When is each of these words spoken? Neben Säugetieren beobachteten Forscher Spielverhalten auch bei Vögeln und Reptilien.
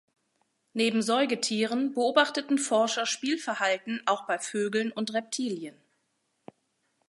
Neben 0.73 1.03
Säugetieren 1.03 1.93
beobachteten 1.93 2.57
Forscher 2.57 3.05
Spielverhalten 3.05 4.01
auch 4.07 4.25
bei 4.25 4.39
Vögeln 4.39 4.91
und 4.91 5.13
Reptilien. 5.13 5.75